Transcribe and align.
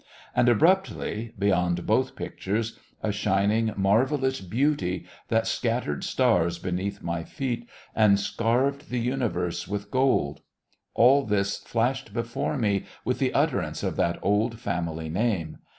And 0.35 0.49
abruptly 0.49 1.31
beyond 1.37 1.85
both 1.85 2.15
pictures 2.15 2.79
a 3.03 3.11
shining, 3.11 3.71
marvellous 3.77 4.41
Beauty 4.41 5.05
that 5.27 5.45
scattered 5.45 6.03
stars 6.03 6.57
beneath 6.57 7.03
my 7.03 7.23
feet 7.23 7.69
and 7.95 8.17
scarved 8.19 8.89
the 8.89 8.97
universe 8.99 9.67
with 9.67 9.91
gold. 9.91 10.41
All 10.95 11.23
this 11.23 11.59
flashed 11.59 12.15
before 12.15 12.57
me 12.57 12.85
with 13.05 13.19
the 13.19 13.31
utterance 13.35 13.83
of 13.83 13.95
that 13.97 14.17
old 14.23 14.59
family 14.59 15.07
name. 15.07 15.59